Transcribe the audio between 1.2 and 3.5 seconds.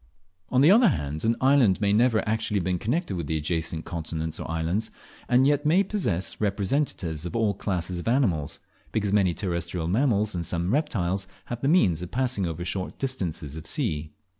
an island may never have been actually connected with the